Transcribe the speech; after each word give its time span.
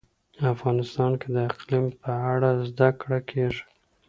افغانستان 0.53 1.11
کې 1.21 1.27
د 1.35 1.37
اقلیم 1.49 1.85
په 2.01 2.11
اړه 2.33 2.49
زده 2.67 2.89
کړه 3.01 3.19
کېږي. 3.29 3.63